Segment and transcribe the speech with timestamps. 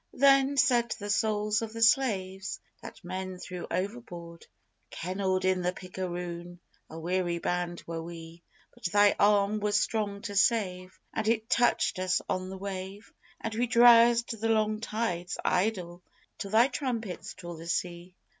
[0.15, 4.47] Then said the souls of the slaves that men threw overboard:
[4.89, 6.57] "Kennelled in the picaroon
[6.89, 8.41] a weary band were we;
[8.73, 13.53] But Thy arm was strong to save, And it touched us on the wave, And
[13.53, 16.01] we drowsed the long tides idle
[16.39, 18.15] till Thy Trumpets tore the sea."